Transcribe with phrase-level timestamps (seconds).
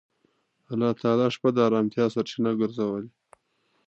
[0.71, 3.09] الله تعالی شپه د آرامتیا سرچینه ګرځولې.